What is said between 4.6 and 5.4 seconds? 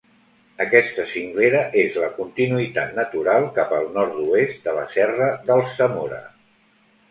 de la Serra